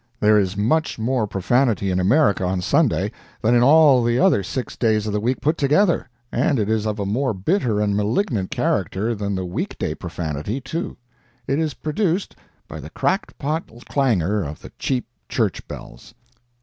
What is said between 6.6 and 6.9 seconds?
is